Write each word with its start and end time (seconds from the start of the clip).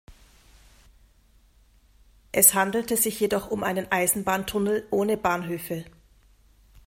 Es 2.31 2.55
handelte 2.55 2.97
sich 2.97 3.19
jedoch 3.19 3.51
um 3.51 3.63
einen 3.63 3.91
Eisenbahntunnel 3.91 4.87
ohne 4.89 5.15
Bahnhöfe. 5.15 5.85